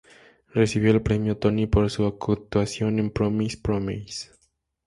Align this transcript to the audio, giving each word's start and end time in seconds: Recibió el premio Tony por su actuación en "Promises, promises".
Recibió 0.51 0.89
el 0.89 1.03
premio 1.03 1.37
Tony 1.37 1.67
por 1.67 1.91
su 1.91 2.05
actuación 2.07 2.97
en 2.97 3.11
"Promises, 3.11 3.61
promises". 3.61 4.31